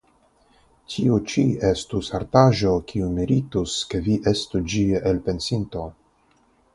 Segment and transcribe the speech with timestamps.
[0.93, 5.85] Tio ĉi estus artaĵo, kiu meritus, ke vi estu ĝia elpensinto.